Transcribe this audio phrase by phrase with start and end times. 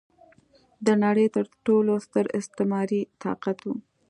[0.85, 3.67] د نړۍ تر ټولو ستر استعماري طاقت و.